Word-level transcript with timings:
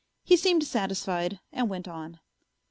He 0.23 0.35
seemed 0.35 0.63
satisfied, 0.63 1.39
and 1.51 1.69
went 1.69 1.87
on. 1.87 2.19